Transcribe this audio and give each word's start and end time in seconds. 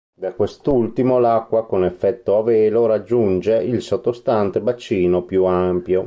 Da 0.19 0.33
quest'ultimo 0.33 1.19
l'acqua, 1.19 1.67
con 1.67 1.85
effetto 1.85 2.35
a 2.35 2.41
velo, 2.41 2.87
raggiunge 2.87 3.57
il 3.57 3.83
sottostante 3.83 4.59
bacino 4.59 5.21
più 5.25 5.43
ampio. 5.45 5.99